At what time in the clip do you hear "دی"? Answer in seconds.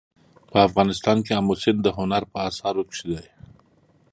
3.11-3.25